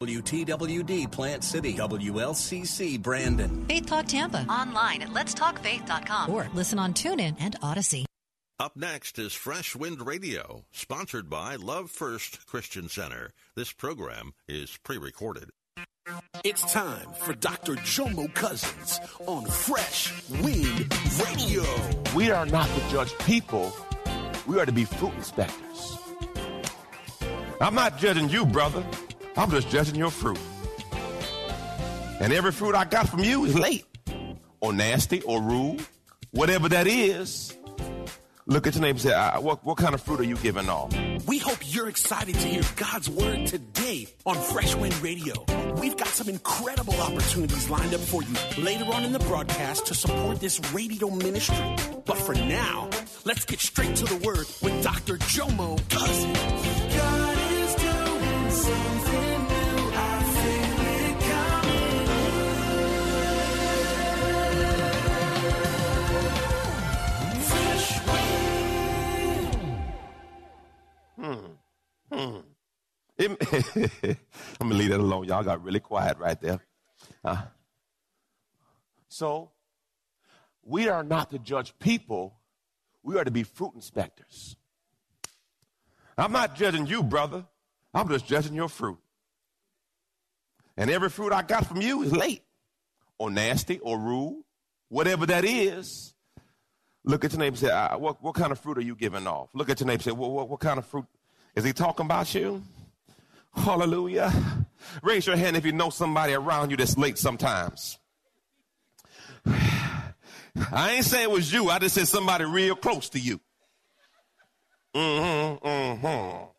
[0.00, 3.66] WTWD Plant City, WLCC Brandon.
[3.66, 4.46] Faith Talk Tampa.
[4.48, 8.06] Online at letstalkfaith.com or listen on TuneIn and Odyssey.
[8.58, 13.34] Up next is Fresh Wind Radio, sponsored by Love First Christian Center.
[13.54, 15.50] This program is pre recorded.
[16.44, 17.74] It's time for Dr.
[17.76, 20.94] Jomo Cousins on Fresh Wind
[21.26, 21.62] Radio.
[22.16, 23.70] We are not to judge people,
[24.46, 25.98] we are to be fruit inspectors.
[27.60, 28.82] I'm not judging you, brother.
[29.36, 30.38] I'm just judging your fruit.
[32.20, 33.86] And every fruit I got from you is late,
[34.60, 35.84] or nasty, or rude,
[36.32, 37.56] whatever that is.
[38.46, 40.92] Look at your neighbor and say, what, what kind of fruit are you giving off?
[41.26, 45.34] We hope you're excited to hear God's word today on Fresh Wind Radio.
[45.76, 49.94] We've got some incredible opportunities lined up for you later on in the broadcast to
[49.94, 51.76] support this radio ministry.
[52.04, 52.90] But for now,
[53.24, 55.16] let's get straight to the word with Dr.
[55.18, 56.79] Jomo Cousins.
[71.20, 71.34] Hmm.
[72.10, 72.38] Hmm.
[73.20, 75.24] I'm gonna leave that alone.
[75.26, 76.60] Y'all got really quiet right there.
[77.22, 77.42] Uh,
[79.08, 79.50] so,
[80.62, 82.40] we are not to judge people.
[83.02, 84.56] We are to be fruit inspectors.
[86.16, 87.44] I'm not judging you, brother.
[87.92, 88.98] I'm just judging your fruit.
[90.76, 92.42] And every fruit I got from you is late,
[93.18, 94.42] or nasty, or rude,
[94.88, 96.14] whatever that is.
[97.04, 99.50] Look at your neighbor and say, what, what kind of fruit are you giving off?
[99.54, 101.06] Look at your neighbor and say, what, what, what kind of fruit?
[101.54, 102.62] Is he talking about you?
[103.54, 104.32] Hallelujah.
[105.02, 107.98] Raise your hand if you know somebody around you that's late sometimes.
[109.46, 111.70] I ain't saying it was you.
[111.70, 113.40] I just said somebody real close to you.
[114.94, 116.49] Mm-hmm, mm-hmm.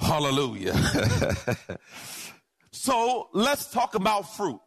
[0.00, 0.74] Hallelujah.
[2.70, 4.60] so let's talk about fruit.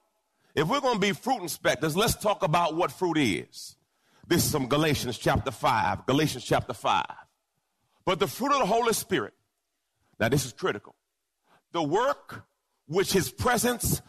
[0.55, 3.75] If we're going to be fruit inspectors, let's talk about what fruit is.
[4.27, 6.05] This is from Galatians chapter 5.
[6.05, 7.05] Galatians chapter 5.
[8.05, 9.33] But the fruit of the Holy Spirit,
[10.19, 10.95] now this is critical.
[11.71, 12.43] The work
[12.87, 14.01] which his presence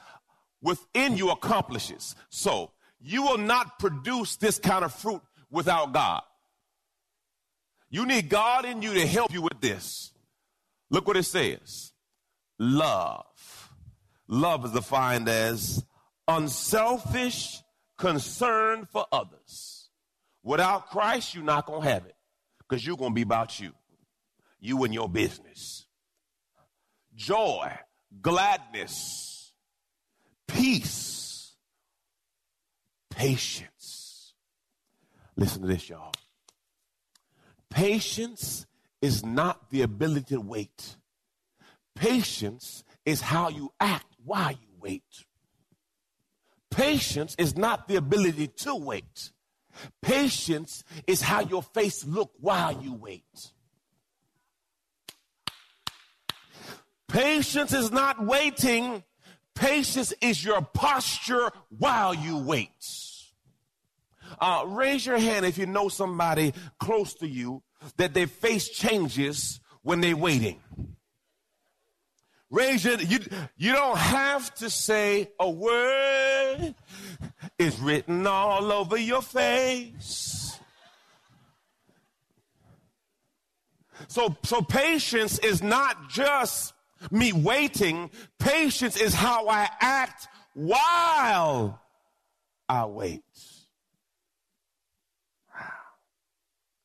[0.60, 2.14] within you accomplishes.
[2.30, 6.22] So you will not produce this kind of fruit without God.
[7.90, 10.11] You need God in you to help you with this.
[10.92, 11.92] Look what it says
[12.58, 13.24] love.
[14.28, 15.84] Love is defined as
[16.28, 17.60] unselfish
[17.98, 19.88] concern for others.
[20.44, 22.14] Without Christ, you're not going to have it
[22.58, 23.72] because you're going to be about you,
[24.60, 25.86] you and your business.
[27.14, 27.72] Joy,
[28.20, 29.52] gladness,
[30.46, 31.52] peace,
[33.10, 34.34] patience.
[35.36, 36.12] Listen to this, y'all.
[37.70, 38.66] Patience
[39.02, 40.96] is not the ability to wait.
[41.94, 45.02] Patience is how you act while you wait.
[46.70, 49.32] Patience is not the ability to wait.
[50.00, 53.52] Patience is how your face look while you wait.
[57.08, 59.02] Patience is not waiting.
[59.54, 62.70] Patience is your posture while you wait.
[64.40, 67.62] Uh, raise your hand if you know somebody close to you
[67.96, 70.60] that their face changes when they're waiting.
[72.50, 73.18] Raise your, you,
[73.56, 76.74] you don't have to say a word.
[77.58, 80.58] It's written all over your face.
[84.08, 86.74] So, so patience is not just
[87.10, 88.10] me waiting.
[88.38, 91.80] Patience is how I act while
[92.68, 93.22] I wait.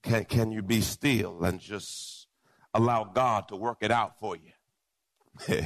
[0.08, 2.28] Can, can you be still and just
[2.74, 5.66] allow God to work it out for you?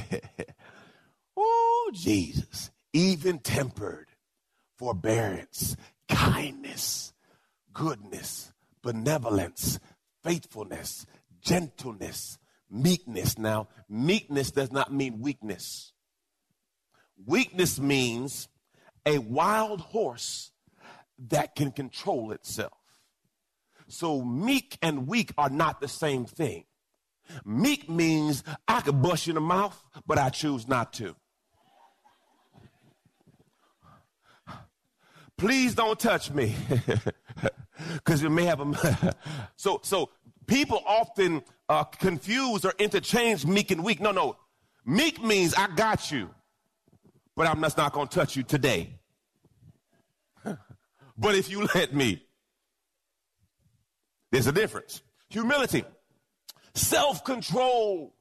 [1.36, 2.72] oh, Jesus.
[2.92, 4.08] Even tempered,
[4.76, 5.76] forbearance,
[6.08, 7.12] kindness,
[7.72, 8.52] goodness,
[8.82, 9.78] benevolence,
[10.24, 11.06] faithfulness,
[11.40, 13.38] gentleness, meekness.
[13.38, 15.92] Now, meekness does not mean weakness.
[17.24, 18.48] Weakness means
[19.06, 20.50] a wild horse
[21.28, 22.81] that can control itself.
[23.92, 26.64] So meek and weak are not the same thing.
[27.44, 31.14] Meek means I could bust you in the mouth, but I choose not to.
[35.36, 36.56] Please don't touch me.
[37.94, 39.16] Because you may have a.
[39.56, 40.10] so, so
[40.46, 44.00] people often uh, confuse or interchange meek and weak.
[44.00, 44.36] No, no.
[44.86, 46.30] Meek means I got you,
[47.34, 49.00] but I'm just not going to touch you today.
[50.44, 52.22] but if you let me,
[54.32, 55.02] there's a difference.
[55.28, 55.84] Humility,
[56.74, 58.14] self control,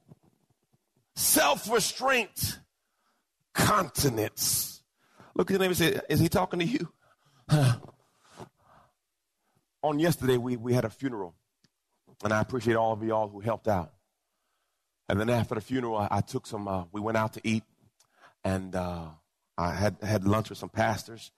[1.15, 2.59] self restraint,
[3.53, 4.83] continence.
[5.33, 6.91] Look at him and say, Is he talking to you?
[9.83, 11.33] On yesterday, we, we had a funeral,
[12.23, 13.93] and I appreciate all of y'all who helped out.
[15.09, 17.63] And then after the funeral, I, I took some, uh, we went out to eat,
[18.43, 19.05] and uh,
[19.57, 21.31] I had, had lunch with some pastors.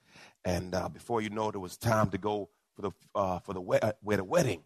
[0.43, 3.53] And uh, before you know it, it was time to go for the, uh, for
[3.53, 4.63] the, we- uh, wedding.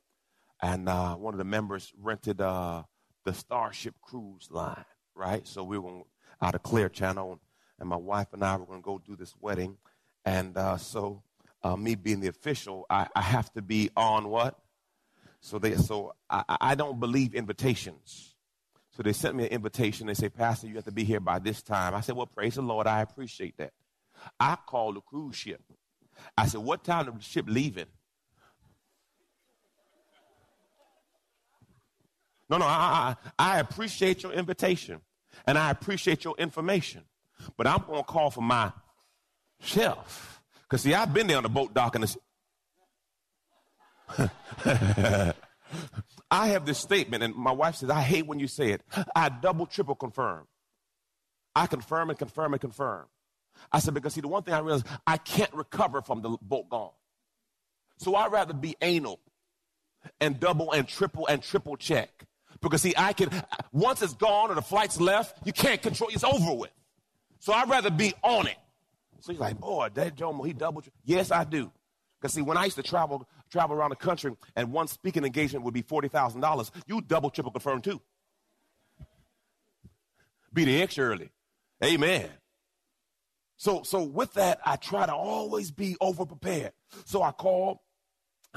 [0.61, 2.83] And uh, one of the members rented uh,
[3.25, 5.47] the Starship Cruise line, right?
[5.47, 6.01] So we were
[6.41, 7.39] out of Clear Channel,
[7.79, 9.77] and my wife and I were going to go do this wedding.
[10.25, 11.23] And uh, so,
[11.63, 14.57] uh, me being the official, I, I have to be on what?
[15.41, 18.35] So they, so I, I don't believe invitations.
[18.91, 20.07] So they sent me an invitation.
[20.07, 21.93] They say, Pastor, you have to be here by this time.
[21.95, 22.87] I said, Well, praise the Lord.
[22.87, 23.73] I appreciate that.
[24.39, 25.61] I called the cruise ship.
[26.37, 27.87] I said, What time the ship leaving?
[32.49, 35.01] No, no, I, I, I appreciate your invitation
[35.45, 37.03] and I appreciate your information,
[37.57, 38.41] but I'm going to call for
[39.61, 40.41] myself.
[40.63, 42.17] Because, see, I've been there on the boat dock and it's.
[46.29, 48.81] I have this statement, and my wife says, I hate when you say it.
[49.15, 50.47] I double, triple confirm.
[51.55, 53.05] I confirm and confirm and confirm.
[53.71, 56.69] I said, because see, the one thing I realized, I can't recover from the boat
[56.69, 56.91] gone.
[57.97, 59.19] So I'd rather be anal
[60.21, 62.26] and double and triple and triple check.
[62.61, 63.29] Because see, I can,
[63.71, 66.71] once it's gone or the flight's left, you can't control, it's over with.
[67.39, 68.57] So I'd rather be on it.
[69.19, 70.83] So he's like, boy, that Jomo, he double.
[71.03, 71.71] Yes, I do.
[72.19, 75.63] Because see, when I used to travel travel around the country and one speaking engagement
[75.65, 78.01] would be forty thousand dollars, you double triple confirm too.
[80.53, 81.29] Be the extra early.
[81.83, 82.29] Amen.
[83.57, 86.71] So so with that, I try to always be over prepared.
[87.05, 87.77] So I called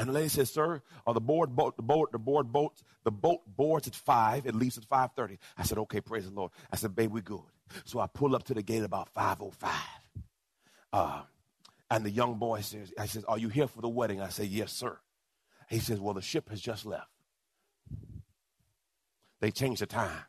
[0.01, 3.11] and the lady says, "Sir, uh, the board boat, the boat, the board boats, the
[3.11, 4.47] boat boards at five.
[4.47, 5.39] It leaves at five thirty.
[5.59, 7.43] I said, "Okay, praise the Lord." I said, "Babe, we good."
[7.85, 10.01] So I pull up to the gate about five oh five.
[10.91, 11.23] Uh,
[11.91, 14.45] and the young boy says, "I says, are you here for the wedding?" I say,
[14.45, 14.99] "Yes, sir."
[15.69, 17.11] He says, "Well, the ship has just left.
[19.41, 20.23] They changed the time."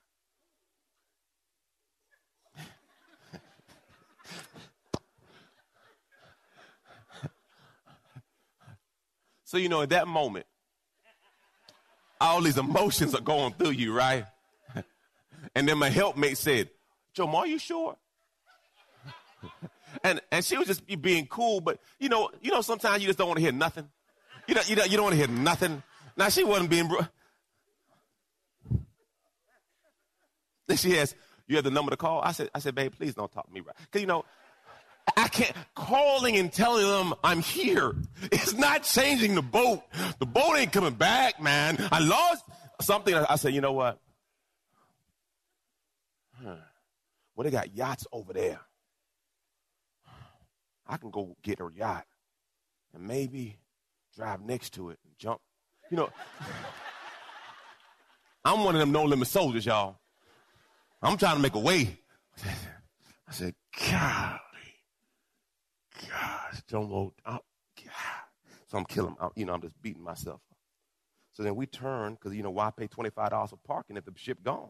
[9.52, 10.46] So, you know, at that moment,
[12.22, 14.24] all these emotions are going through you, right?
[15.54, 16.70] And then my helpmate said,
[17.14, 17.98] Joe, are you sure?
[20.06, 23.20] and and she was just being cool, but you know, you know, sometimes you just
[23.20, 23.90] don't want to hear nothing.
[24.48, 25.84] You don't, you don't, you don't want to hear nothing.
[26.16, 26.88] Now she wasn't being.
[26.88, 27.08] Bro-
[30.68, 31.14] then she has,
[31.48, 32.22] you have the number to call.
[32.22, 33.76] I said, I said, babe, please don't talk to me, right?
[33.82, 34.24] Because you know,
[35.18, 37.96] I can't calling and telling them I'm here.
[38.32, 39.84] It's not changing the boat.
[40.20, 41.78] The boat ain't coming back, man.
[41.92, 42.46] I lost
[42.82, 43.14] something.
[43.14, 44.00] I said, you know what?
[46.44, 46.56] Huh.
[47.36, 48.60] Well, they got yachts over there.
[50.88, 52.06] I can go get a yacht
[52.94, 53.58] and maybe
[54.16, 55.40] drive next to it and jump.
[55.90, 56.10] You know,
[58.46, 59.98] I'm one of them no limit soldiers, y'all.
[61.02, 61.98] I'm trying to make a way.
[62.46, 63.56] I said,
[63.90, 64.40] God.
[66.10, 67.14] Gosh, know.
[67.26, 67.40] Oh,
[68.68, 69.16] so I'm killing.
[69.20, 70.36] I'm, you know, I'm just beating myself.
[70.36, 70.58] up.
[71.34, 74.06] So then we turn because you know why pay twenty five dollars for parking if
[74.06, 74.70] the ship gone?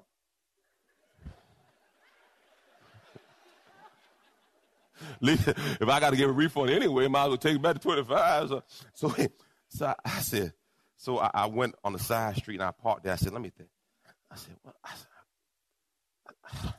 [5.22, 7.80] if I got to give a refund anyway, might as well take it back to
[7.80, 8.50] twenty five.
[8.50, 9.16] So, so,
[9.70, 10.54] so I, I, said,
[10.98, 13.14] so I, I, went on the side street and I parked there.
[13.14, 13.70] I said, let me think.
[14.32, 16.74] I said, well, I said,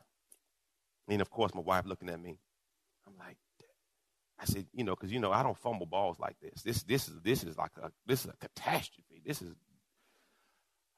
[1.08, 2.38] and of course my wife looking at me.
[3.06, 3.36] I'm like,
[4.42, 6.62] I said, you know, because you know I don't fumble balls like this.
[6.62, 9.22] This this is this is like a this is a catastrophe.
[9.24, 9.54] This is.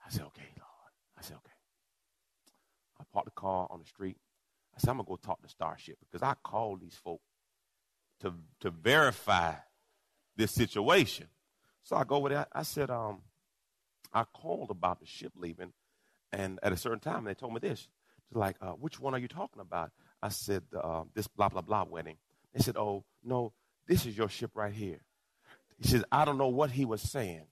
[0.07, 0.93] I said, okay, Lord.
[1.19, 1.53] I said, okay.
[2.99, 4.17] I parked the car on the street.
[4.75, 7.21] I said, I'm gonna go talk to Starship because I called these folk
[8.21, 9.53] to to verify
[10.37, 11.27] this situation.
[11.83, 12.49] So I go with that.
[12.51, 13.21] I said, um,
[14.15, 15.75] I called about the ship leaving,
[16.33, 17.89] and at a certain time they told me this.
[18.33, 19.91] They're like, uh, which one are you talking about?
[20.23, 22.17] I said, uh, this blah blah blah wedding.
[22.55, 23.53] They said, Oh, no,
[23.87, 25.01] this is your ship right here.
[25.81, 27.47] He says, I don't know what he was saying.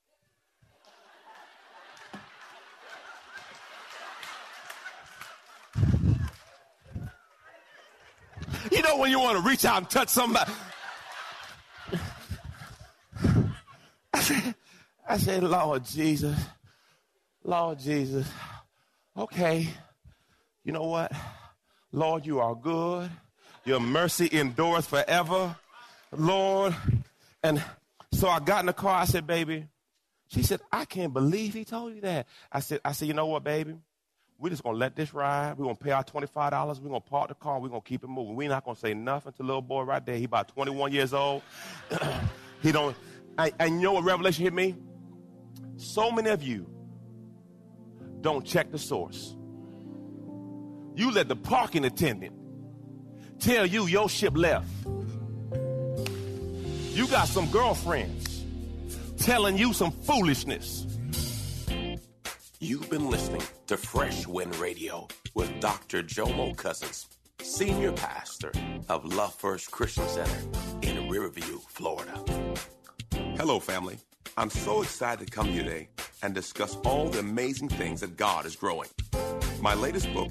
[8.70, 10.52] You know when you want to reach out and touch somebody.
[14.14, 14.54] I said,
[15.06, 16.38] I said, Lord Jesus,
[17.44, 18.30] Lord Jesus,
[19.16, 19.68] okay,
[20.64, 21.12] you know what?
[21.90, 23.10] Lord, you are good.
[23.64, 25.56] Your mercy endures forever.
[26.16, 26.74] Lord.
[27.42, 27.62] And
[28.12, 29.00] so I got in the car.
[29.00, 29.66] I said, baby,
[30.28, 32.26] she said, I can't believe he told you that.
[32.50, 33.76] I said, I said, you know what, baby?
[34.38, 35.56] We're just gonna let this ride.
[35.56, 36.80] We're gonna pay our $25.
[36.80, 37.60] We're gonna park the car.
[37.60, 38.34] We're gonna keep it moving.
[38.34, 40.16] We're not gonna say nothing to little boy right there.
[40.16, 41.42] He about 21 years old.
[42.62, 42.96] he don't,
[43.38, 44.74] I, I know what revelation hit me?
[45.76, 46.66] So many of you
[48.20, 49.36] don't check the source.
[50.96, 52.34] You let the parking attendant
[53.42, 54.68] tell you your ship left.
[56.92, 58.44] You got some girlfriends
[59.18, 60.86] telling you some foolishness.
[62.60, 66.04] You've been listening to Fresh Wind Radio with Dr.
[66.04, 67.08] Jomo Cousins,
[67.40, 68.52] Senior Pastor
[68.88, 70.38] of Love First Christian Center
[70.82, 72.22] in Riverview, Florida.
[73.36, 73.98] Hello, family.
[74.36, 75.88] I'm so excited to come here today
[76.22, 78.88] and discuss all the amazing things that God is growing.
[79.60, 80.30] My latest book,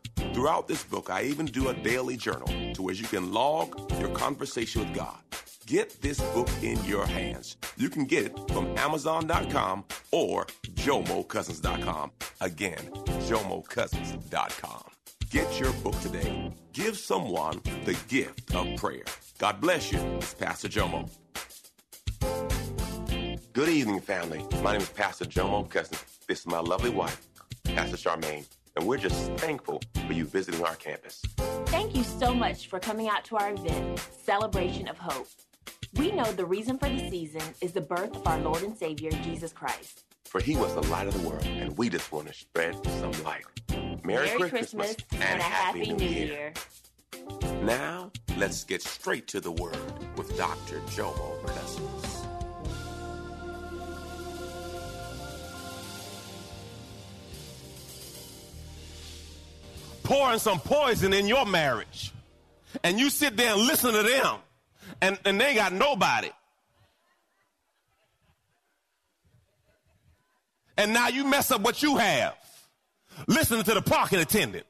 [0.33, 4.09] Throughout this book, I even do a daily journal to where you can log your
[4.09, 5.17] conversation with God.
[5.65, 7.57] Get this book in your hands.
[7.75, 10.45] You can get it from Amazon.com or
[10.75, 12.11] JomoCousins.com.
[12.39, 12.79] Again,
[13.27, 14.83] JomoCousins.com.
[15.29, 16.53] Get your book today.
[16.71, 19.03] Give someone the gift of prayer.
[19.37, 19.99] God bless you.
[19.99, 21.09] It's Pastor Jomo.
[23.51, 24.45] Good evening, family.
[24.63, 26.03] My name is Pastor Jomo Cousins.
[26.27, 27.27] This is my lovely wife,
[27.65, 31.21] Pastor Charmaine and we're just thankful for you visiting our campus.
[31.67, 35.27] Thank you so much for coming out to our event, Celebration of Hope.
[35.95, 39.11] We know the reason for the season is the birth of our Lord and Savior,
[39.23, 40.03] Jesus Christ.
[40.25, 43.11] For he was the light of the world, and we just want to spread some
[43.23, 43.43] light.
[44.03, 46.25] Merry, Merry Christmas, Christmas, and, a Happy, New Year.
[46.27, 46.53] Year.
[47.63, 49.77] Now, let's get straight to the word
[50.17, 50.79] with Dr.
[50.87, 52.10] Jomo Cousins.
[60.21, 62.11] Pouring some poison in your marriage.
[62.83, 64.37] And you sit there and listen to them,
[65.01, 66.29] and, and they got nobody.
[70.77, 72.35] And now you mess up what you have.
[73.27, 74.65] Listening to the parking attendant.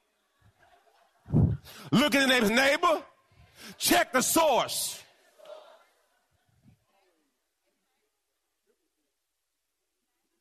[1.92, 3.04] Look at neighbor's neighbor.
[3.78, 5.04] Check the source.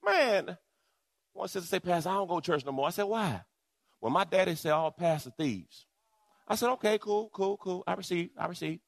[0.04, 0.56] Man,
[1.32, 2.86] one sister say, Pastor, I don't go to church no more.
[2.86, 3.42] I said, why?
[4.00, 5.86] Well, my daddy said all pastors thieves.
[6.48, 7.84] I said, okay, cool, cool, cool.
[7.86, 8.80] I receive, I receive.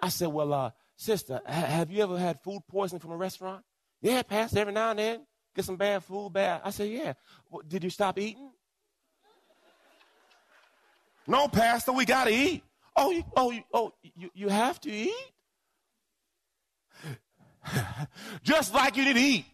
[0.00, 3.62] I said, well, uh, sister, ha- have you ever had food poisoning from a restaurant?
[4.00, 5.26] Yeah, pastor, every now and then.
[5.54, 6.60] Get some bad food, bad.
[6.64, 7.14] I said, yeah.
[7.50, 8.50] Well, did you stop eating?
[11.26, 12.62] no, pastor, we got to eat.
[12.94, 15.12] Oh, you, oh, you, oh, you, you have to eat?
[18.42, 19.44] Just like you to eat.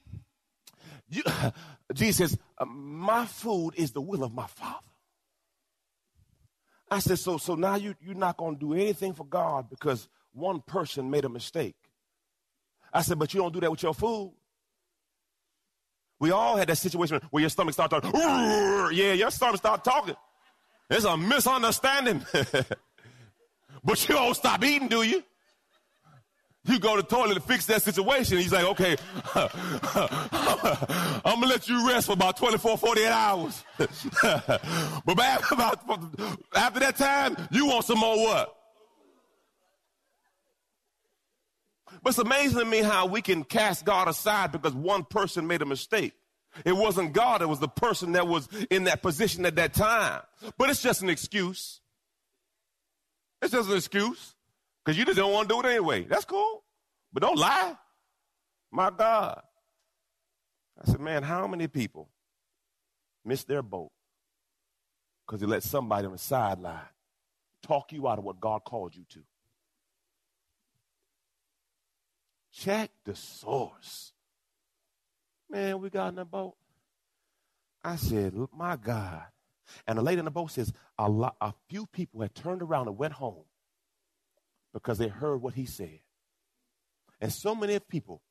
[1.09, 1.23] You,
[1.95, 4.79] Jesus Uh, my food is the will of my Father.
[6.91, 10.09] I said, so, so now you, you're not going to do anything for God because
[10.33, 11.75] one person made a mistake.
[12.93, 14.33] I said, but you don't do that with your food.
[16.21, 18.97] We all had that situation where your stomach started talking.
[18.97, 20.15] Yeah, your stomach start talking.
[20.89, 22.25] It's a misunderstanding.
[23.83, 25.25] but you don't stop eating, do you?
[26.65, 28.39] You go to the toilet to fix that situation.
[28.39, 28.97] He's like, okay,
[31.25, 33.65] I'm to let you rest for about 24, 48 hours.
[33.79, 33.89] but
[36.55, 38.57] after that time, you want some more what?
[42.03, 45.63] But it's amazing to me how we can cast God aside because one person made
[45.63, 46.13] a mistake.
[46.65, 50.21] It wasn't God, it was the person that was in that position at that time.
[50.59, 51.81] But it's just an excuse.
[53.41, 54.37] It's just an excuse.
[54.85, 56.05] Because you just don't want to do it anyway.
[56.05, 56.65] That's cool.
[57.13, 57.77] But don't lie.
[58.71, 59.43] My God.
[60.81, 62.09] I said, man, how many people
[63.25, 63.93] miss their boat
[65.27, 66.81] because they let somebody on the sideline
[67.63, 69.21] talk you out of what God called you to?
[72.53, 74.13] Check the source.
[75.49, 76.57] Man, we got in the boat.
[77.85, 79.23] I said, my God.
[79.87, 82.89] And the lady in the boat says, a, lot, a few people had turned around
[82.89, 83.45] and went home
[84.73, 86.01] because they heard what he said.
[87.21, 88.23] And so many people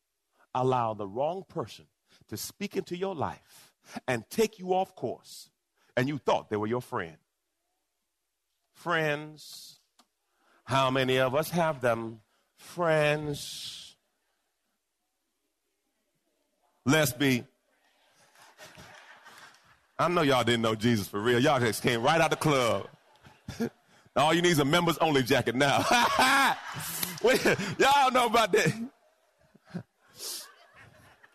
[0.54, 1.86] allow the wrong person
[2.30, 3.74] to speak into your life
[4.08, 5.50] and take you off course,
[5.96, 7.18] and you thought they were your friend.
[8.74, 9.80] Friends.
[10.66, 12.22] How many of us have them?
[12.58, 13.96] Friends.
[16.86, 17.44] Let's be.
[20.00, 21.40] I know y'all didn't know Jesus for real.
[21.40, 22.88] Y'all just came right out the club.
[24.16, 25.86] All you need is a members only jacket now.
[27.80, 28.74] y'all know about that.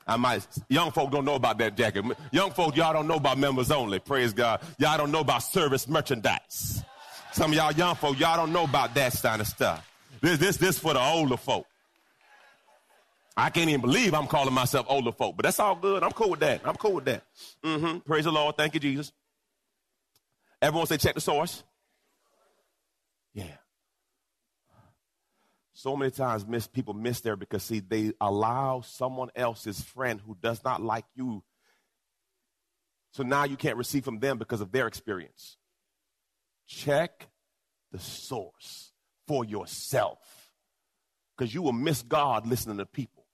[0.07, 2.05] I might, young folk don't know about that jacket.
[2.31, 3.99] Young folk, y'all don't know about members only.
[3.99, 4.61] Praise God.
[4.79, 6.85] Y'all don't know about service merchandise.
[7.33, 9.91] Some of y'all young folk, y'all don't know about that kind of stuff.
[10.21, 11.67] This, this, this for the older folk.
[13.37, 16.03] I can't even believe I'm calling myself older folk, but that's all good.
[16.03, 16.63] I'm cool with that.
[16.65, 17.25] I'm cool with that.
[17.63, 17.99] Mm-hmm.
[17.99, 18.57] Praise the Lord.
[18.57, 19.13] Thank you, Jesus.
[20.63, 21.63] Everyone say, check the source.
[23.37, 23.59] Yeah.
[25.75, 30.35] So many times miss people miss there because see they allow someone else's friend who
[30.41, 31.45] does not like you.
[33.13, 35.59] So now you can't receive from them because of their experience.
[36.67, 37.29] Check
[37.93, 38.93] the source
[39.29, 40.19] for yourself.
[41.37, 43.27] Because you will miss God listening to people.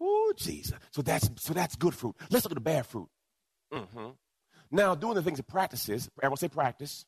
[0.00, 0.76] Oh, Jesus.
[0.90, 2.16] So that's so that's good fruit.
[2.28, 3.08] Let's look at the bad fruit.
[3.72, 4.08] Mm-hmm.
[4.72, 7.06] Now, doing the things it practices, everyone say practice.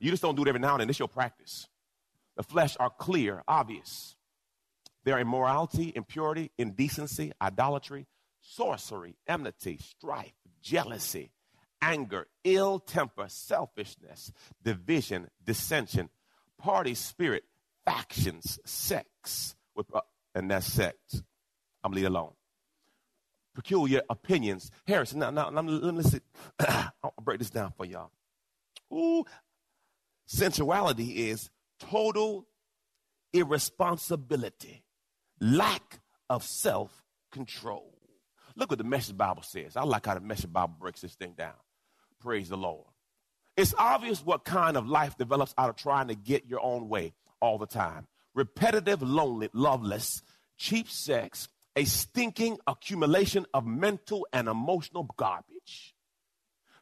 [0.00, 0.90] You just don't do it every now and then.
[0.90, 1.68] It's your practice.
[2.36, 4.16] The flesh are clear, obvious.
[5.04, 8.06] They are immorality, impurity, indecency, idolatry,
[8.40, 10.32] sorcery, enmity, strife,
[10.62, 11.32] jealousy,
[11.80, 14.32] anger, ill temper, selfishness,
[14.62, 16.08] division, dissension,
[16.58, 17.44] party spirit,
[17.84, 20.00] factions, sex, with, uh,
[20.34, 20.96] and that's sex.
[21.82, 22.32] I'm leave alone.
[23.54, 24.70] Peculiar opinions.
[24.86, 26.20] heresies, now, now, now let me listen.
[26.58, 28.10] I'll break this down for y'all.
[28.92, 29.24] Ooh,
[30.26, 32.46] sensuality is total
[33.32, 34.84] irresponsibility,
[35.40, 37.98] lack of self control.
[38.54, 39.76] Look what the Message Bible says.
[39.76, 41.54] I like how the Message Bible breaks this thing down.
[42.20, 42.86] Praise the Lord.
[43.56, 47.12] It's obvious what kind of life develops out of trying to get your own way
[47.40, 48.06] all the time.
[48.34, 50.22] Repetitive, lonely, loveless,
[50.56, 55.94] cheap sex, a stinking accumulation of mental and emotional garbage,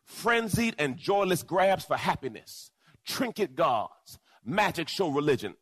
[0.04, 2.70] frenzied and joyless grabs for happiness,
[3.06, 5.54] trinket gods, magic show religion,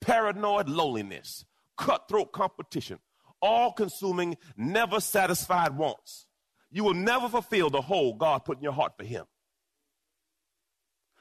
[0.00, 1.44] paranoid loneliness,
[1.76, 2.98] cutthroat competition,
[3.40, 6.26] all consuming, never satisfied wants.
[6.70, 9.26] You will never fulfill the hole God put in your heart for Him.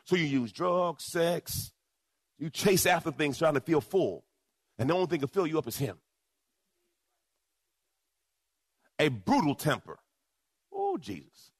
[0.05, 1.71] So you use drugs, sex,
[2.37, 4.25] you chase after things trying to feel full.
[4.77, 5.97] And the only thing to fill you up is Him.
[8.97, 9.99] A brutal temper.
[10.73, 11.51] Oh, Jesus.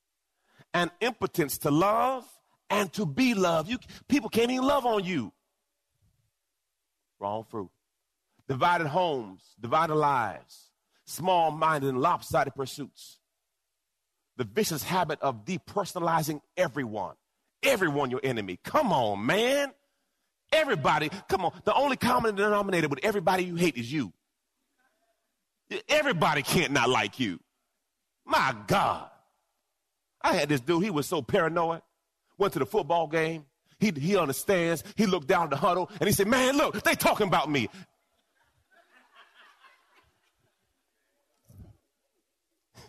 [0.73, 2.25] An impotence to love
[2.71, 3.69] and to be loved.
[3.69, 5.31] You, people can't even love on you.
[7.19, 7.69] Wrong fruit.
[8.47, 10.71] Divided homes, divided lives,
[11.05, 13.19] small minded and lopsided pursuits.
[14.37, 17.15] The vicious habit of depersonalizing everyone.
[17.61, 18.59] Everyone your enemy.
[18.63, 19.71] Come on, man.
[20.51, 21.53] Everybody, come on.
[21.63, 24.11] The only common denominator with everybody you hate is you.
[25.87, 27.39] Everybody can't not like you.
[28.25, 29.09] My God.
[30.21, 31.81] I had this dude, he was so paranoid.
[32.41, 33.45] Went to the football game.
[33.79, 34.83] He, he understands.
[34.95, 37.69] He looked down the huddle and he said, Man, look, they talking about me.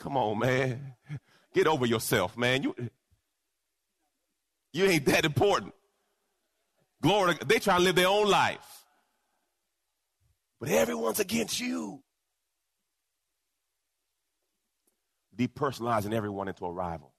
[0.00, 0.94] Come on, man.
[1.54, 2.64] Get over yourself, man.
[2.64, 2.74] You,
[4.72, 5.72] you ain't that important.
[7.00, 8.84] Glory, they try to live their own life.
[10.58, 12.02] But everyone's against you.
[15.36, 17.12] Depersonalizing everyone into a rival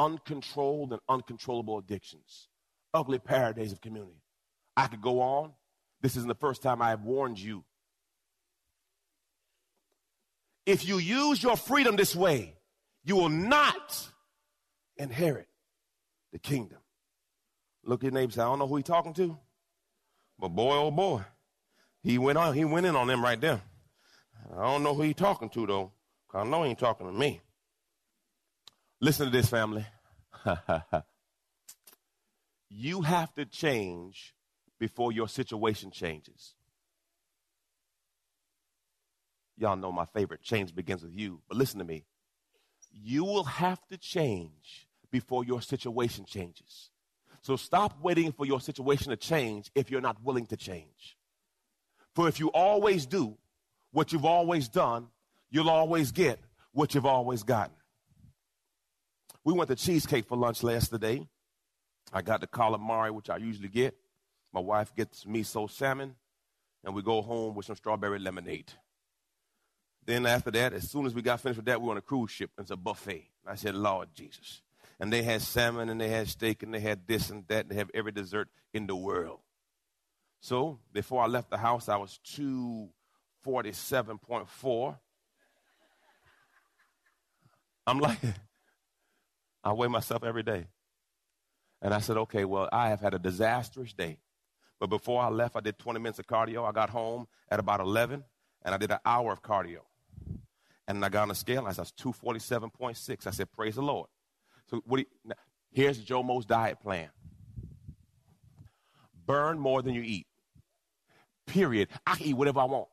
[0.00, 2.48] uncontrolled and uncontrollable addictions,
[2.94, 4.22] ugly parodies of community.
[4.76, 5.52] I could go on.
[6.00, 7.64] This isn't the first time I have warned you.
[10.64, 12.54] If you use your freedom this way,
[13.04, 14.08] you will not
[14.96, 15.48] inherit
[16.32, 16.78] the kingdom.
[17.84, 19.36] Look at your neighbor I don't know who he's talking to,
[20.38, 21.22] but boy, oh boy,
[22.02, 23.60] he went on, he went in on them right there.
[24.56, 25.92] I don't know who he's talking to though.
[26.32, 27.40] I know he ain't talking to me.
[29.00, 29.86] Listen to this, family.
[32.68, 34.34] you have to change
[34.78, 36.54] before your situation changes.
[39.56, 42.04] Y'all know my favorite change begins with you, but listen to me.
[42.92, 46.90] You will have to change before your situation changes.
[47.42, 51.16] So stop waiting for your situation to change if you're not willing to change.
[52.14, 53.38] For if you always do
[53.92, 55.08] what you've always done,
[55.50, 56.38] you'll always get
[56.72, 57.74] what you've always gotten.
[59.44, 61.26] We went to cheesecake for lunch yesterday.
[62.12, 63.96] I got the calamari, which I usually get.
[64.52, 66.16] My wife gets miso salmon,
[66.84, 68.72] and we go home with some strawberry lemonade.
[70.04, 72.02] Then after that, as soon as we got finished with that, we were on a
[72.02, 72.50] cruise ship.
[72.58, 73.28] It's a buffet.
[73.46, 74.62] I said, Lord Jesus.
[74.98, 77.60] And they had salmon and they had steak and they had this and that.
[77.60, 79.38] And they have every dessert in the world.
[80.40, 82.18] So before I left the house, I was
[83.46, 84.98] 247.4.
[87.86, 88.18] I'm like,
[89.62, 90.66] I weigh myself every day.
[91.82, 94.18] And I said, okay, well, I have had a disastrous day.
[94.78, 96.66] But before I left, I did 20 minutes of cardio.
[96.66, 98.24] I got home at about 11,
[98.62, 99.80] and I did an hour of cardio.
[100.88, 103.26] And I got on the scale, and I was 247.6.
[103.26, 104.08] I said, praise the Lord.
[104.70, 105.06] So what you,
[105.70, 107.10] here's diet plan.
[109.26, 110.26] Burn more than you eat.
[111.46, 111.88] Period.
[112.06, 112.88] I can eat whatever I want.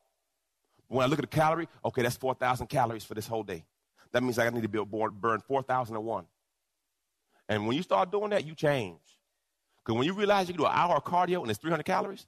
[0.88, 3.64] When I look at the calorie, okay, that's 4,000 calories for this whole day.
[4.12, 6.26] That means I need to be burn 4,001.
[7.48, 9.00] And when you start doing that, you change.
[9.78, 12.26] Because when you realize you can do an hour of cardio and it's 300 calories,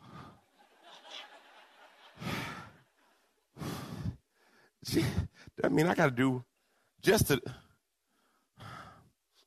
[5.64, 6.44] I mean, I got to do
[7.02, 7.40] just to.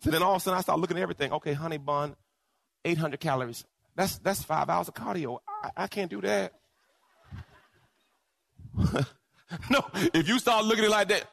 [0.02, 1.34] So then all of a sudden I start looking at everything.
[1.34, 2.16] Okay, honey bun,
[2.84, 3.66] 800 calories.
[3.96, 5.40] That's, that's five hours of cardio.
[5.48, 6.54] I, I can't do that.
[9.70, 11.26] no, if you start looking at it like that,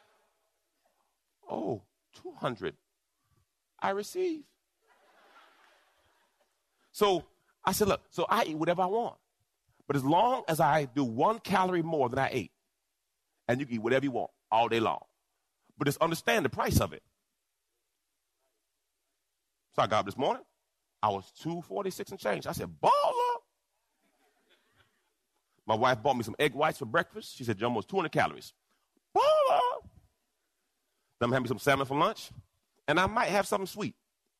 [1.49, 1.81] oh,
[2.23, 2.75] 200.
[3.79, 4.43] I receive.
[6.91, 7.23] So
[7.63, 9.15] I said, look, so I eat whatever I want.
[9.87, 12.51] But as long as I do one calorie more than I ate,
[13.47, 15.01] and you can eat whatever you want all day long.
[15.77, 17.03] But just understand the price of it.
[19.75, 20.43] So I got up this morning.
[21.03, 22.47] I was 246 and change.
[22.47, 22.91] I said, baller.
[25.67, 27.37] My wife bought me some egg whites for breakfast.
[27.37, 28.53] She said, Jomo, 200 calories.
[29.15, 29.87] Baller.
[31.19, 32.31] Then have me some salmon for lunch.
[32.87, 33.95] And I might have something sweet.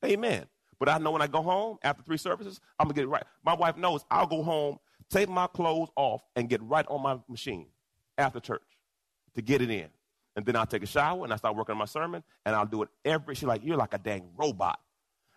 [0.06, 0.46] Amen.
[0.80, 3.24] But I know when I go home after three services, I'm to get it right.
[3.44, 4.78] My wife knows I'll go home,
[5.10, 7.68] take my clothes off, and get right on my machine
[8.18, 8.62] after church
[9.36, 9.88] to get it in.
[10.36, 12.68] And then I'll take a shower and I start working on my sermon and I'll
[12.68, 14.80] do it every, she's like, you're like a dang robot.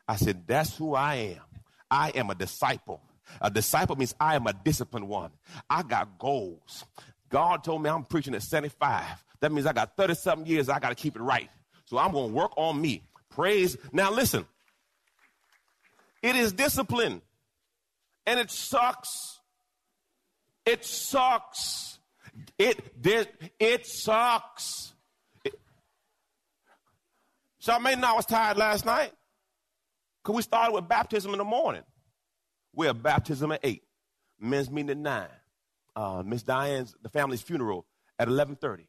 [0.07, 1.61] I said, that's who I am.
[1.91, 3.01] I am a disciple.
[3.41, 5.31] A disciple means I am a disciplined one.
[5.71, 6.85] I got goals.
[7.31, 9.05] God told me I'm preaching at 75.
[9.41, 10.69] That means I got 30 something years.
[10.69, 11.49] I got to keep it right.
[11.91, 13.03] So I'm going to work on me.
[13.31, 13.77] Praise.
[13.93, 14.47] Now listen,
[16.23, 17.21] it is discipline
[18.27, 19.41] and it sucks.
[20.65, 21.99] It sucks.
[22.57, 24.93] It, it, it sucks.
[25.45, 25.59] It,
[27.61, 29.11] Charmaine and I was tired last night
[30.23, 31.83] because we started with baptism in the morning.
[32.73, 33.83] We have baptism at 8,
[34.39, 35.27] men's meeting at 9.
[35.97, 37.85] Uh, Miss Diane's, the family's funeral
[38.17, 38.85] at 11.30.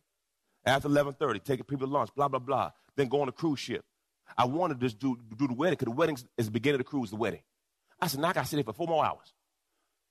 [0.66, 2.72] After 11.30, taking people to lunch, blah, blah, blah.
[2.96, 3.84] Then go on a cruise ship.
[4.38, 6.86] I wanted to just do, do the wedding because the wedding is the beginning of
[6.86, 7.42] the cruise, the wedding.
[8.00, 9.34] I said, now I got to sit here for four more hours.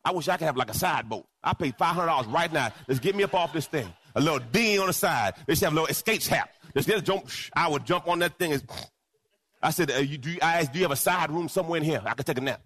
[0.05, 1.27] I wish I could have like a side boat.
[1.43, 2.73] I pay $500 right now.
[2.89, 3.93] Let's get me up off this thing.
[4.15, 5.35] A little dinghy on the side.
[5.47, 6.51] They should have a little escape hat.
[6.75, 7.29] Let's get jump.
[7.55, 8.61] I would jump on that thing.
[9.63, 11.77] I said, uh, you, do, you, I asked, do you have a side room somewhere
[11.77, 12.03] in here?
[12.05, 12.63] I could take a nap.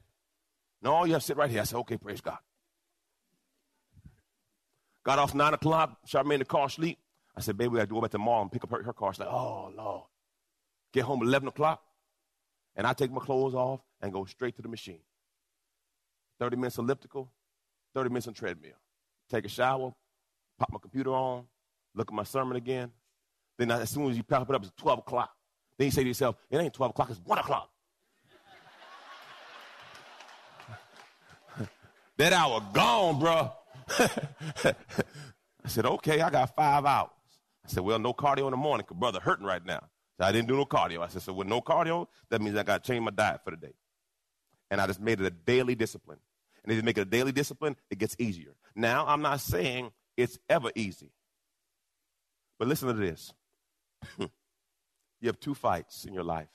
[0.81, 1.63] No, you have to sit right here.
[1.63, 2.39] I said, okay, praise God.
[5.05, 5.99] Got off 9 o'clock.
[6.07, 6.99] Charmaine in the car sleep.
[7.37, 8.83] I said, baby, we got to go back to the mall and pick up her,
[8.83, 9.13] her car.
[9.13, 10.05] She's like, oh, Lord.
[10.93, 11.83] Get home 11 o'clock.
[12.77, 15.01] And I take my clothes off and go straight to the machine.
[16.41, 17.31] 30 minutes elliptical,
[17.95, 18.75] 30 minutes on treadmill.
[19.31, 19.93] Take a shower,
[20.59, 21.45] pop my computer on,
[21.95, 22.91] look at my sermon again.
[23.59, 25.31] Then as soon as you pop it up, it's 12 o'clock.
[25.79, 27.71] Then you say to yourself, it ain't 12 o'clock, it's 1 o'clock.
[32.17, 33.53] that hour gone, bro.
[33.89, 34.75] I
[35.69, 37.11] said, okay, I got five hours.
[37.65, 39.81] I said, well, no cardio in the morning because brother hurting right now.
[40.19, 41.01] So I didn't do no cardio.
[41.01, 43.51] I said, so with no cardio, that means I got to change my diet for
[43.51, 43.75] the day.
[44.71, 46.19] And I just made it a daily discipline.
[46.63, 48.53] And if you make it a daily discipline, it gets easier.
[48.75, 51.11] Now, I'm not saying it's ever easy.
[52.59, 53.33] But listen to this.
[54.19, 54.29] you
[55.25, 56.49] have two fights in your life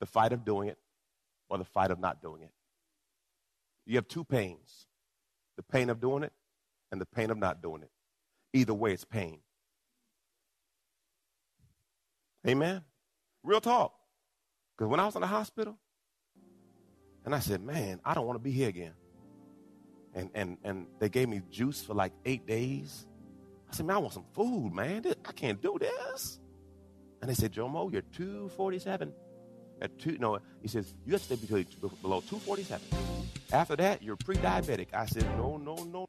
[0.00, 0.78] the fight of doing it
[1.48, 2.52] or the fight of not doing it.
[3.86, 4.86] You have two pains
[5.56, 6.32] the pain of doing it
[6.92, 7.90] and the pain of not doing it.
[8.52, 9.40] Either way, it's pain.
[12.46, 12.82] Amen?
[13.42, 13.94] Real talk.
[14.76, 15.78] Because when I was in the hospital,
[17.24, 18.94] and I said, man, I don't want to be here again.
[20.14, 23.06] And, and, and they gave me juice for like eight days.
[23.70, 25.04] I said, man, I want some food, man.
[25.26, 26.38] I can't do this.
[27.20, 29.12] And they said, Jomo, you're 247.
[29.80, 31.64] At two, no, he says, you have to stay
[32.02, 32.86] below 247.
[33.52, 34.88] After that, you're pre diabetic.
[34.92, 36.08] I said, no, no, no.